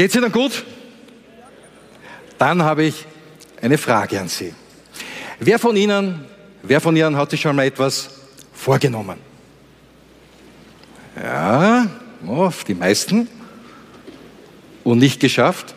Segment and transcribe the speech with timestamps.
[0.00, 0.64] Geht's Ihnen gut?
[2.38, 3.04] Dann habe ich
[3.60, 4.54] eine Frage an Sie.
[5.38, 6.24] Wer von Ihnen,
[6.62, 8.08] wer von Ihnen hat sich schon mal etwas
[8.54, 9.18] vorgenommen?
[11.22, 11.86] Ja,
[12.26, 13.28] oh, die meisten.
[14.84, 15.74] Und nicht geschafft?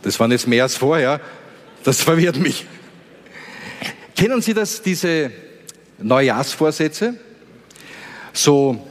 [0.00, 1.20] Das waren jetzt mehr als vorher.
[1.84, 2.64] Das verwirrt mich.
[4.16, 5.30] Kennen Sie das, diese
[5.98, 7.20] Neujahrsvorsätze?
[8.32, 8.88] So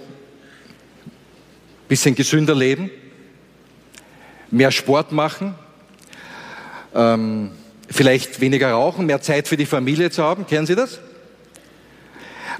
[1.91, 2.89] bisschen gesünder leben,
[4.49, 5.55] mehr Sport machen,
[6.95, 7.51] ähm,
[7.89, 10.47] vielleicht weniger rauchen, mehr Zeit für die Familie zu haben.
[10.47, 10.99] Kennen Sie das?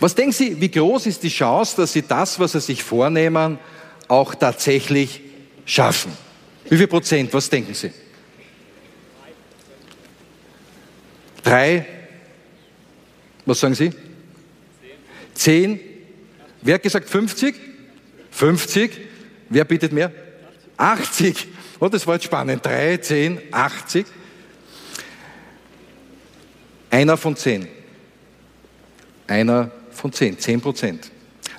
[0.01, 3.57] Was denken Sie, wie groß ist die Chance, dass Sie das, was Sie sich vornehmen,
[4.09, 5.21] auch tatsächlich
[5.63, 6.11] schaffen?
[6.67, 7.33] Wie viel Prozent?
[7.33, 7.91] Was denken Sie?
[11.41, 11.85] Drei?
[13.45, 13.91] Was sagen Sie?
[15.35, 15.79] Zehn?
[16.61, 17.55] Wer hat gesagt 50?
[18.31, 19.10] 50?
[19.51, 20.11] Wer bietet mehr?
[20.77, 21.47] 80.
[21.79, 22.65] Oh, das war jetzt spannend.
[22.65, 24.05] 3, 10, 80.
[26.89, 27.67] Einer von 10.
[29.27, 30.39] Einer von 10.
[30.39, 31.11] 10 Prozent.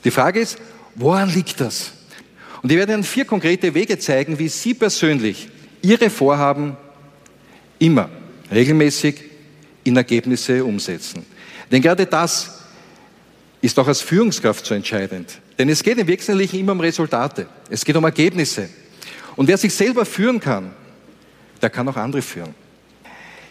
[0.04, 0.56] Die Frage ist,
[0.94, 1.92] woran liegt das?
[2.62, 5.48] Und ich werde Ihnen vier konkrete Wege zeigen, wie Sie persönlich
[5.82, 6.77] Ihre Vorhaben
[7.78, 8.08] immer
[8.50, 9.16] regelmäßig
[9.84, 11.27] in Ergebnisse umsetzen.
[11.70, 12.62] Denn gerade das
[13.60, 15.38] ist auch als Führungskraft so entscheidend.
[15.62, 17.46] Denn es geht im Wesentlichen immer um Resultate.
[17.70, 18.68] Es geht um Ergebnisse.
[19.36, 20.73] Und wer sich selber führen kann,
[21.62, 22.52] der kann auch andere führen.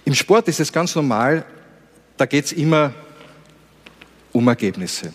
[0.03, 1.45] Im Sport ist es ganz normal,
[2.17, 2.93] da geht es immer
[4.33, 5.13] um Ergebnisse.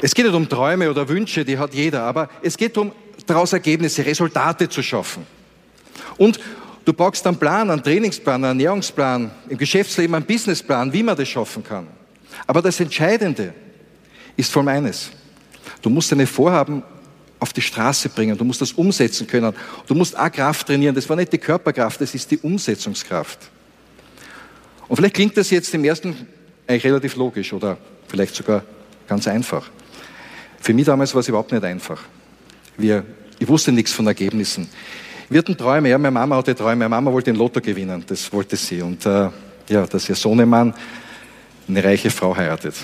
[0.00, 2.92] Es geht nicht um Träume oder Wünsche, die hat jeder, aber es geht darum,
[3.26, 5.26] daraus Ergebnisse, Resultate zu schaffen.
[6.16, 6.40] Und
[6.86, 11.28] du brauchst einen Plan, einen Trainingsplan, einen Ernährungsplan, im Geschäftsleben einen Businessplan, wie man das
[11.28, 11.88] schaffen kann.
[12.46, 13.52] Aber das Entscheidende
[14.34, 15.10] ist vor allem eines.
[15.86, 16.82] Du musst deine Vorhaben
[17.38, 19.54] auf die Straße bringen, du musst das umsetzen können.
[19.86, 20.96] Du musst auch Kraft trainieren.
[20.96, 23.38] Das war nicht die Körperkraft, das ist die Umsetzungskraft.
[24.88, 26.26] Und vielleicht klingt das jetzt im ersten
[26.66, 28.64] eigentlich relativ logisch oder vielleicht sogar
[29.06, 29.70] ganz einfach.
[30.58, 32.02] Für mich damals war es überhaupt nicht einfach.
[32.76, 33.04] Wir,
[33.38, 34.66] ich wusste nichts von Ergebnissen.
[35.30, 38.32] Wir hatten Träume, ja, meine Mama hatte Träume, meine Mama wollte den Lotto gewinnen, das
[38.32, 38.82] wollte sie.
[38.82, 39.30] Und äh,
[39.68, 40.74] ja, dass ihr Sohnemann
[41.68, 42.74] eine reiche Frau heiratet.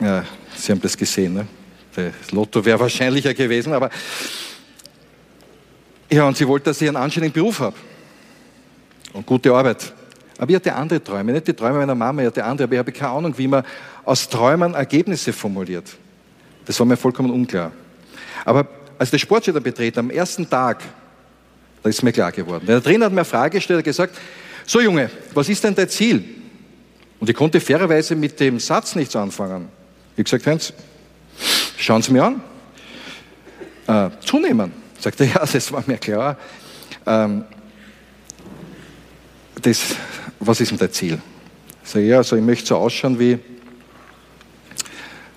[0.00, 0.24] Ja,
[0.56, 1.46] Sie haben das gesehen, ne?
[1.94, 3.90] Das Lotto wäre wahrscheinlicher gewesen, aber
[6.10, 7.76] ja, und sie wollte, dass ich einen anständigen Beruf habe
[9.12, 9.92] und gute Arbeit.
[10.38, 12.78] Aber ich hatte andere Träume, nicht die Träume meiner Mama, ich hatte andere, aber ich
[12.78, 13.64] habe keine Ahnung, wie man
[14.04, 15.96] aus Träumen Ergebnisse formuliert.
[16.64, 17.72] Das war mir vollkommen unklar.
[18.44, 18.66] Aber
[18.98, 20.82] als ich das Sportcenter betreten, am ersten Tag,
[21.82, 22.66] da ist mir klar geworden.
[22.66, 24.16] Der Trainer hat mir eine Frage gestellt, hat gesagt,
[24.66, 26.24] so Junge, was ist denn dein Ziel?
[27.18, 29.68] Und ich konnte fairerweise mit dem Satz nichts anfangen.
[30.12, 30.72] Ich habe gesagt, Heinz,
[31.80, 32.42] schauen Sie mir an.
[33.86, 34.72] Äh, zunehmen.
[34.98, 36.36] Sagt er, ja, das war mir klar.
[37.06, 37.44] Ähm,
[39.60, 39.96] das,
[40.38, 41.18] was ist denn dein Ziel?
[41.82, 43.38] Ich sage, ja, also ich möchte so ausschauen wie,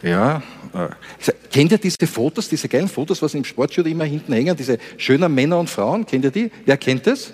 [0.01, 0.37] ja,
[0.73, 0.89] äh,
[1.19, 4.77] sag, kennt ihr diese Fotos, diese geilen Fotos, was im Sportstudio immer hinten hängen, diese
[4.97, 6.51] schönen Männer und Frauen, kennt ihr die?
[6.65, 7.31] Wer kennt das?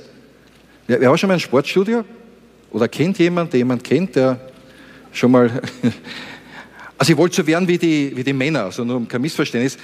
[0.87, 2.05] Wer, wer war schon mal ein Sportstudio?
[2.71, 4.39] Oder kennt jemand, der jemand kennt, der
[5.11, 5.49] schon mal
[6.99, 9.77] Also ich wollte so werden wie die, wie die Männer, also nur um kein Missverständnis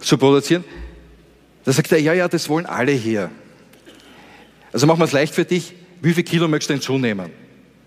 [0.00, 0.64] zu produzieren.
[1.62, 3.30] Da sagt er, ja, ja, das wollen alle hier.
[4.72, 5.74] Also machen wir es leicht für dich.
[6.00, 7.30] Wie viel Kilo möchtest du denn zunehmen?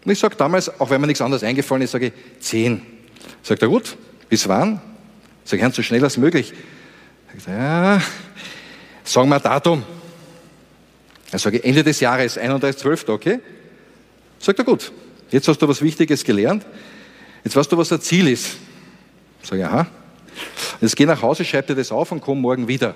[0.06, 2.84] Und ich sage damals, auch wenn mir nichts anderes eingefallen ist, sage ich, zehn.
[3.42, 3.98] Sagt er, gut,
[4.30, 4.80] bis wann?
[5.44, 6.54] Sag ich, so schnell als möglich.
[7.34, 8.02] Sagt er, ja,
[9.04, 9.84] sagen wir ein Datum.
[11.32, 13.40] Dann sage ich, Ende des Jahres, 31.12., okay?
[14.38, 14.92] Sagt er, gut,
[15.32, 16.64] jetzt hast du was Wichtiges gelernt.
[17.46, 18.58] Jetzt weißt du, was ein Ziel ist.
[19.44, 19.88] Sag ich, aha.
[20.82, 22.96] Jetzt geh nach Hause, schreib dir das auf und komm morgen wieder.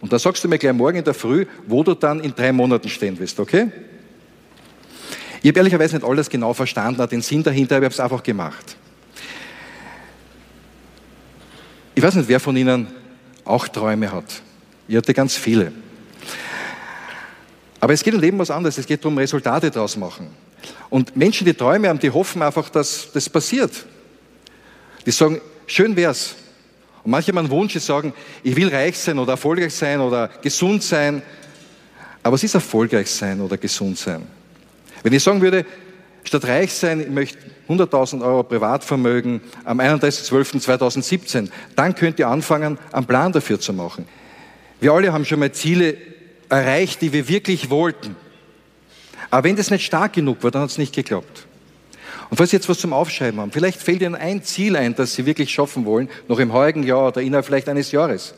[0.00, 2.52] Und dann sagst du mir gleich morgen in der Früh, wo du dann in drei
[2.52, 3.70] Monaten stehen wirst, okay?
[5.42, 8.22] Ich habe ehrlicherweise nicht alles genau verstanden, den Sinn dahinter, aber ich habe es einfach
[8.22, 8.76] gemacht.
[11.94, 12.88] Ich weiß nicht, wer von Ihnen
[13.44, 14.24] auch Träume hat.
[14.88, 15.70] Ich hatte ganz viele.
[17.78, 18.78] Aber es geht im Leben was anderes.
[18.78, 20.30] Es geht darum, Resultate draus machen.
[20.92, 23.86] Und Menschen, die Träume haben, die hoffen einfach, dass das passiert.
[25.06, 26.34] Die sagen, schön wär's.
[27.02, 28.12] Und manche haben einen Wunsch, die sagen,
[28.42, 31.22] ich will reich sein oder erfolgreich sein oder gesund sein.
[32.22, 34.26] Aber was ist erfolgreich sein oder gesund sein?
[35.02, 35.64] Wenn ich sagen würde,
[36.24, 37.38] statt reich sein, ich möchte
[37.70, 44.04] 100.000 Euro Privatvermögen am 31.12.2017, dann könnt ihr anfangen, einen Plan dafür zu machen.
[44.78, 45.96] Wir alle haben schon mal Ziele
[46.50, 48.14] erreicht, die wir wirklich wollten.
[49.32, 51.46] Aber wenn das nicht stark genug war, dann hat es nicht geklappt.
[52.28, 55.14] Und falls Sie jetzt was zum Aufschreiben haben, vielleicht fällt Ihnen ein Ziel ein, das
[55.14, 58.34] Sie wirklich schaffen wollen, noch im heutigen Jahr oder innerhalb vielleicht eines Jahres.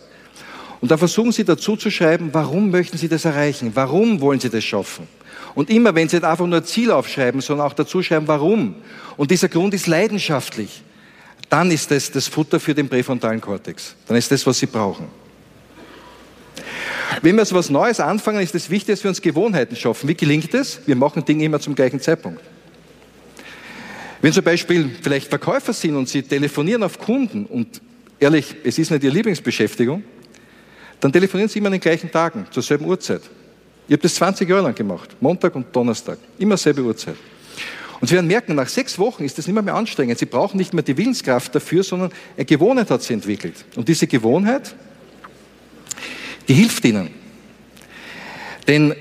[0.81, 3.73] Und dann versuchen Sie dazu zu schreiben, warum möchten Sie das erreichen?
[3.75, 5.09] Warum wollen Sie das schaffen?
[5.57, 8.77] Und immer, wenn Sie nicht einfach nur ein Ziel aufschreiben, sondern auch dazu schreiben, warum.
[9.17, 10.83] Und dieser Grund ist leidenschaftlich.
[11.49, 13.97] Dann ist das das Futter für den präfrontalen Kortex.
[14.07, 15.09] Dann ist das, was Sie brauchen.
[17.23, 20.09] Wenn wir so etwas Neues anfangen, ist es wichtig, dass wir uns Gewohnheiten schaffen.
[20.09, 20.81] Wie gelingt es?
[20.87, 22.41] Wir machen Dinge immer zum gleichen Zeitpunkt.
[24.21, 27.83] Wenn zum Beispiel vielleicht Verkäufer sind und sie telefonieren auf Kunden und
[28.19, 30.03] ehrlich, es ist nicht ihre Lieblingsbeschäftigung,
[31.01, 33.23] dann telefonieren sie immer an den gleichen Tagen, zur selben Uhrzeit.
[33.87, 37.17] Ich habe das 20 Jahre lang gemacht, Montag und Donnerstag, immer selbe Uhrzeit.
[38.01, 40.19] Und Sie werden merken, nach sechs Wochen ist das nicht mehr, mehr anstrengend.
[40.19, 43.65] Sie brauchen nicht mehr die Willenskraft dafür, sondern eine Gewohnheit hat sie entwickelt.
[43.77, 44.75] Und diese Gewohnheit,
[46.49, 47.11] die hilft ihnen.
[48.67, 48.95] Denn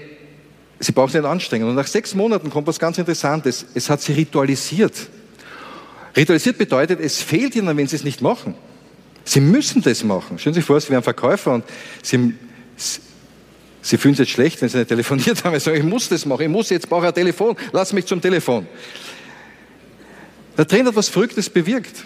[0.80, 1.68] sie brauchen sich nicht anstrengen.
[1.68, 3.66] Und nach sechs Monaten kommt was ganz Interessantes.
[3.74, 4.94] Es hat sie ritualisiert.
[6.16, 8.56] Ritualisiert bedeutet, es fehlt ihnen, wenn sie es nicht machen.
[9.26, 10.38] Sie müssen das machen.
[10.38, 11.64] Stellen Sie sich vor, Sie wären Verkäufer und
[12.02, 12.34] Sie,
[13.82, 15.54] Sie fühlen sich jetzt schlecht, wenn Sie nicht telefoniert haben.
[15.54, 18.06] Sie sagen, ich muss das machen, ich muss, jetzt brauche ich ein Telefon, lass mich
[18.06, 18.68] zum Telefon.
[20.58, 22.04] Der Trainer hat was Verrücktes bewirkt.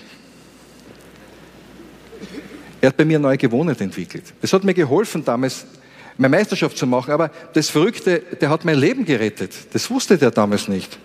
[2.81, 4.33] Er hat bei mir neue Gewohnheit entwickelt.
[4.41, 5.65] Das hat mir geholfen, damals
[6.17, 9.53] meine Meisterschaft zu machen, aber das Verrückte, der hat mein Leben gerettet.
[9.73, 10.97] Das wusste der damals nicht.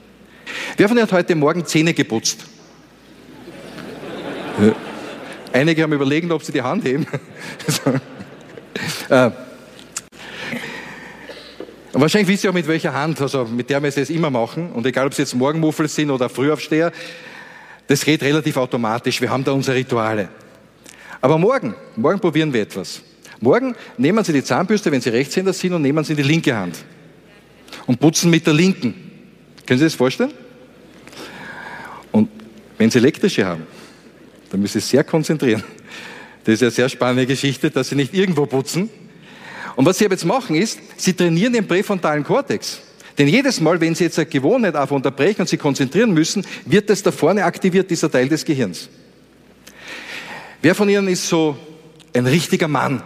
[0.77, 2.45] Wer von Ihnen hat heute Morgen Zähne geputzt?
[5.53, 7.07] Einige haben überlegen, ob sie die Hand heben.
[9.09, 9.31] äh,
[11.93, 14.73] wahrscheinlich wisst ihr auch mit welcher Hand, also mit der wir es immer machen.
[14.73, 16.93] Und egal, ob sie jetzt Morgenmuffel sind oder Frühaufsteher,
[17.87, 19.21] das geht relativ automatisch.
[19.21, 20.29] Wir haben da unsere Rituale.
[21.23, 23.01] Aber morgen, morgen probieren wir etwas.
[23.41, 26.55] Morgen nehmen Sie die Zahnbürste, wenn Sie Rechtshänder sind, und nehmen Sie in die linke
[26.55, 26.77] Hand.
[27.87, 28.95] Und putzen mit der linken.
[29.65, 30.33] Können Sie das vorstellen?
[32.11, 32.29] Und
[32.77, 33.67] wenn Sie elektrische haben,
[34.51, 35.63] dann müssen Sie sehr konzentrieren.
[36.45, 38.91] Das ist eine sehr spannende Geschichte, dass Sie nicht irgendwo putzen.
[39.77, 42.81] Und was Sie aber jetzt machen ist, Sie trainieren den präfrontalen Kortex.
[43.17, 46.91] Denn jedes Mal, wenn Sie jetzt eine Gewohnheit einfach unterbrechen und Sie konzentrieren müssen, wird
[46.91, 48.89] das da vorne aktiviert, dieser Teil des Gehirns.
[50.63, 51.57] Wer von Ihnen ist so
[52.15, 53.03] ein richtiger Mann?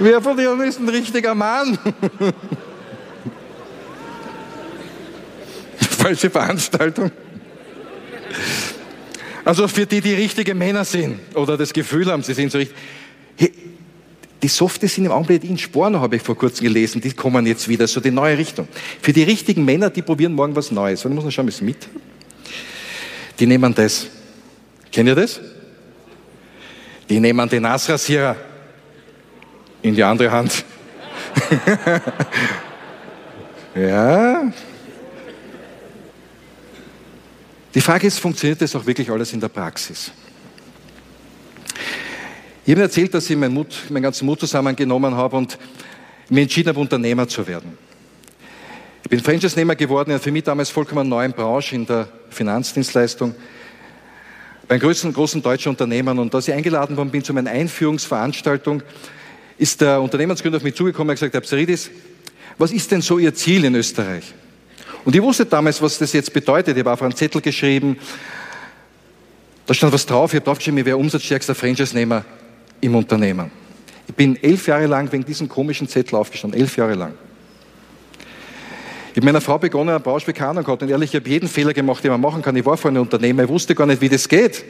[0.00, 1.78] Wer von Ihnen ist ein richtiger Mann?
[5.78, 7.12] Falsche Veranstaltung.
[9.44, 12.76] Also für die, die richtige Männer sind oder das Gefühl haben, sie sind so richtig.
[13.36, 13.52] Hey,
[14.42, 17.68] die Softe sind im Augenblick in Sporno, habe ich vor kurzem gelesen, die kommen jetzt
[17.68, 18.66] wieder, so die neue Richtung.
[19.00, 21.04] Für die richtigen Männer, die probieren morgen was Neues.
[21.04, 21.88] Und muss noch schauen, bis mit
[23.38, 24.06] die nehmen das.
[24.90, 25.40] Kennt ihr das?
[27.08, 28.36] Die nehmen den Nasrasierer
[29.82, 30.64] in die andere Hand.
[33.74, 34.52] ja.
[37.74, 40.10] Die Frage ist, funktioniert das auch wirklich alles in der Praxis?
[42.66, 45.58] Ich habe erzählt, dass ich meinen, Mut, meinen ganzen Mut zusammengenommen habe und
[46.28, 47.78] mir entschieden habe, Unternehmer zu werden.
[49.08, 53.34] Ich bin Franchise-Nehmer geworden in einer für mich damals vollkommen neuen Branche in der Finanzdienstleistung
[54.68, 56.18] bei einem großen, großen deutschen Unternehmen.
[56.18, 58.82] Und als ich eingeladen worden bin zu meiner Einführungsveranstaltung,
[59.56, 61.90] ist der Unternehmensgründer auf mich zugekommen und hat gesagt, Herr Psaridis,
[62.58, 64.34] was ist denn so Ihr Ziel in Österreich?
[65.06, 66.76] Und ich wusste damals, was das jetzt bedeutet.
[66.76, 67.96] Ich habe auf einen Zettel geschrieben,
[69.64, 72.26] da stand was drauf, ich habe draufgeschrieben, ich wäre umsatzstärkster Franchise-Nehmer
[72.82, 73.50] im Unternehmen.
[74.06, 77.14] Ich bin elf Jahre lang wegen diesem komischen Zettel aufgestanden, elf Jahre lang.
[79.18, 82.12] Mit meiner Frau begonnen, einen Bauspeck gehabt und ehrlich, ich habe jeden Fehler gemacht, den
[82.12, 82.54] man machen kann.
[82.54, 84.64] Ich war vorher ein Unternehmer, ich wusste gar nicht, wie das geht.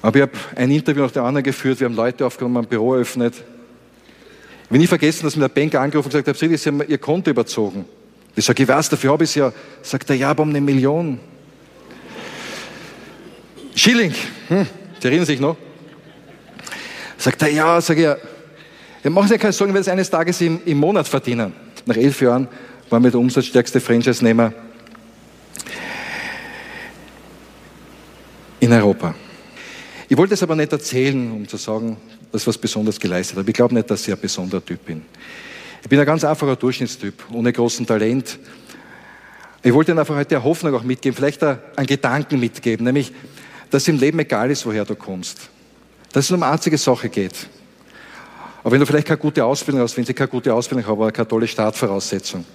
[0.00, 2.94] Aber ich habe ein Interview nach dem anderen geführt, wir haben Leute aufgenommen, ein Büro
[2.94, 3.34] eröffnet.
[4.64, 6.96] Ich will nie vergessen, dass mir der Banker angerufen und gesagt hat, Sie haben Ihr
[6.96, 7.84] Konto überzogen.
[8.34, 9.52] Ich sage, ich weiß, dafür habe ich es ja.
[9.82, 11.20] Sagt er, ja, aber um eine Million.
[13.74, 14.14] Schilling,
[14.48, 14.66] hm,
[14.98, 15.58] Sie erinnern sich noch?
[17.18, 18.33] Sagt er, ja, sage ich,
[19.04, 21.52] wir machen sich keine Sorgen, wir werden es eines Tages im, im Monat verdienen.
[21.84, 22.48] Nach elf Jahren
[22.88, 24.50] waren wir der umsatzstärkste Franchise-Nehmer
[28.60, 29.14] in Europa.
[30.08, 31.98] Ich wollte es aber nicht erzählen, um zu sagen,
[32.32, 33.50] dass ich was Besonderes geleistet habe.
[33.50, 35.02] Ich glaube nicht, dass ich ein besonderer Typ bin.
[35.82, 38.38] Ich bin ein ganz einfacher Durchschnittstyp, ohne großen Talent.
[39.62, 43.12] Ich wollte Ihnen einfach heute eine Hoffnung auch mitgeben, vielleicht einen Gedanken mitgeben, nämlich,
[43.68, 45.50] dass im Leben egal ist, woher du kommst.
[46.10, 47.34] Dass es um einzige Sache geht.
[48.64, 51.12] Aber wenn du vielleicht keine gute Ausbildung hast, wenn sie keine gute Ausbildung haben, aber
[51.12, 52.46] keine tolle Startvoraussetzung.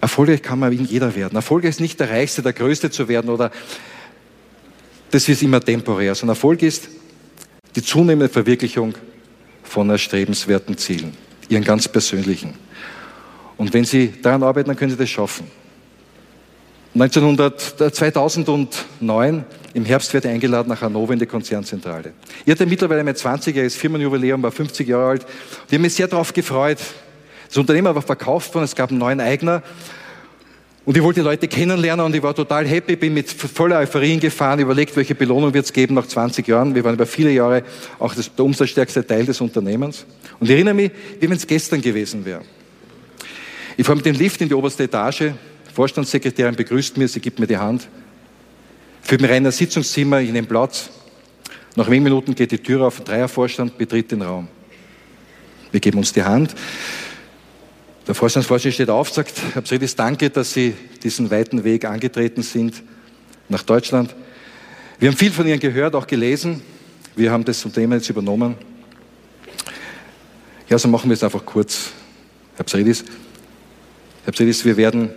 [0.00, 1.34] Erfolgreich kann man wie jeder werden.
[1.34, 3.50] Erfolg ist nicht der Reichste, der Größte zu werden oder
[5.10, 6.88] das ist immer temporär, sondern Erfolg ist
[7.74, 8.94] die zunehmende Verwirklichung
[9.64, 11.16] von erstrebenswerten Zielen,
[11.48, 12.54] ihren ganz persönlichen.
[13.56, 15.50] Und wenn Sie daran arbeiten, dann können Sie das schaffen.
[16.94, 19.44] 1900, 2009
[19.74, 22.12] im Herbst werde ich eingeladen nach Hannover in die Konzernzentrale.
[22.44, 25.26] Ich hatte mittlerweile mein 20-jähriges Firmenjubiläum, war 50 Jahre alt.
[25.68, 26.78] Ich habe mich sehr darauf gefreut.
[27.46, 29.62] Das Unternehmen war verkauft worden, es gab einen neuen Eigner.
[30.84, 34.18] Und ich wollte die Leute kennenlernen und ich war total happy, bin mit voller Euphorie
[34.18, 36.74] gefahren, überlegt, welche Belohnung wird es geben nach 20 Jahren.
[36.74, 37.62] Wir waren über viele Jahre
[38.00, 40.06] auch das, der umsatzstärkste Teil des Unternehmens.
[40.40, 42.40] Und ich erinnere mich, wie wenn es gestern gewesen wäre.
[43.76, 45.32] Ich fahre mit dem Lift in die oberste Etage,
[45.72, 47.88] Vorstandssekretärin begrüßt mir, sie gibt mir die Hand,
[49.02, 50.90] führt mich rein in Sitzungszimmer, ich nehme Platz.
[51.76, 54.48] Nach wenigen Minuten geht die Tür auf, ein Dreiervorstand betritt den Raum.
[55.70, 56.54] Wir geben uns die Hand.
[58.06, 62.82] Der Vorstandsvorsitzende steht auf, sagt, Herr Psridis, danke, dass Sie diesen weiten Weg angetreten sind
[63.48, 64.14] nach Deutschland.
[64.98, 66.62] Wir haben viel von Ihnen gehört, auch gelesen.
[67.14, 68.56] Wir haben das Unternehmen jetzt übernommen.
[70.68, 71.90] Ja, so machen wir es einfach kurz.
[72.56, 73.04] Herr Psridis,
[74.24, 75.10] Herr Psridis, wir werden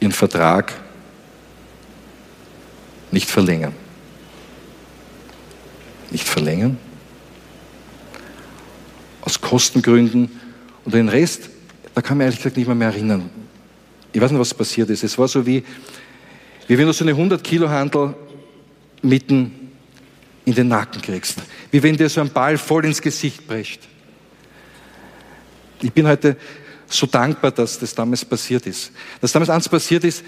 [0.00, 0.72] Ihren Vertrag
[3.10, 3.74] nicht verlängern.
[6.10, 6.78] Nicht verlängern?
[9.20, 10.30] Aus Kostengründen
[10.84, 11.50] und den Rest,
[11.94, 13.30] da kann man ehrlich gesagt nicht mehr, mehr erinnern.
[14.12, 15.04] Ich weiß nicht, was passiert ist.
[15.04, 15.62] Es war so wie,
[16.66, 18.14] wie wenn du so eine 100 Kilo Handel
[19.02, 19.72] mitten
[20.44, 21.38] in den Nacken kriegst.
[21.70, 23.80] Wie wenn dir so ein Ball voll ins Gesicht prescht.
[25.82, 26.36] Ich bin heute
[26.90, 28.92] so dankbar, dass das damals passiert ist.
[29.20, 30.24] Dass damals eins passiert ist,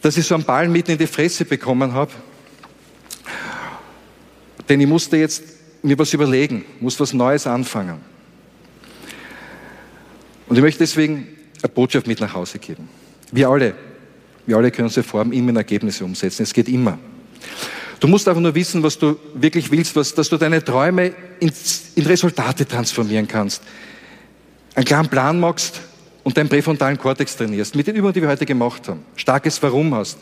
[0.00, 2.12] dass ich so einen Ball mitten in die Fresse bekommen habe.
[4.68, 5.42] Denn ich musste jetzt
[5.82, 8.00] mir was überlegen, muss was Neues anfangen.
[10.48, 11.28] Und ich möchte deswegen
[11.62, 12.88] eine Botschaft mit nach Hause geben.
[13.30, 13.74] Wir alle,
[14.46, 16.42] wir alle können unsere Formen immer in Ergebnisse umsetzen.
[16.42, 16.98] Es geht immer.
[18.00, 21.52] Du musst einfach nur wissen, was du wirklich willst, was, dass du deine Träume in,
[21.96, 23.62] in Resultate transformieren kannst.
[24.74, 25.80] Einen klaren Plan machst
[26.28, 27.74] und deinen präfrontalen Kortex trainierst.
[27.74, 29.02] Mit den Übungen, die wir heute gemacht haben.
[29.16, 30.18] Starkes Warum hast.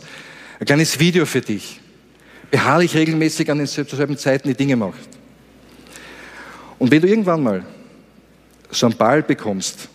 [0.60, 1.80] Ein kleines Video für dich.
[2.48, 5.08] Beharrlich regelmäßig an denselben Zeiten die Dinge machst.
[6.78, 7.66] Und wenn du irgendwann mal
[8.70, 9.88] so einen Ball bekommst,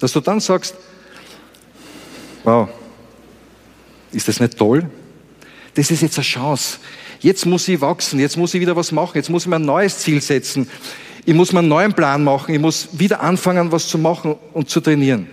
[0.00, 0.74] dass du dann sagst,
[2.42, 2.68] wow,
[4.10, 4.90] ist das nicht toll?
[5.74, 6.78] Das ist jetzt eine Chance.
[7.20, 9.64] Jetzt muss ich wachsen, jetzt muss ich wieder was machen, jetzt muss ich mir ein
[9.64, 10.68] neues Ziel setzen.
[11.24, 14.68] Ich muss mir einen neuen Plan machen, ich muss wieder anfangen, was zu machen und
[14.68, 15.28] zu trainieren.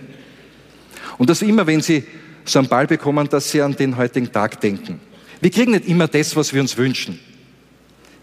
[1.20, 2.02] Und dass immer, wenn Sie
[2.46, 5.00] so einen Ball bekommen, dass Sie an den heutigen Tag denken.
[5.42, 7.20] Wir kriegen nicht immer das, was wir uns wünschen.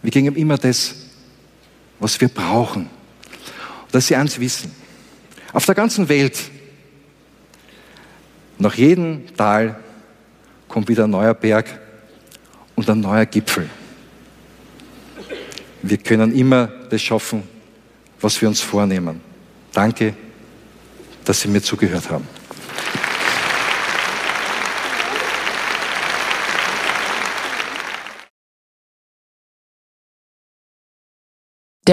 [0.02, 0.96] Wir kriegen immer das,
[2.00, 2.90] was wir brauchen.
[3.84, 4.72] Und dass Sie eins wissen.
[5.54, 6.40] Auf der ganzen Welt,
[8.58, 9.80] nach jedem Tal
[10.68, 11.80] kommt wieder ein neuer Berg
[12.74, 13.70] und ein neuer Gipfel.
[15.84, 17.44] Wir können immer das schaffen,
[18.20, 19.22] was wir uns vornehmen.
[19.72, 20.16] Danke,
[21.26, 22.28] dass Sie mir zugehört haben.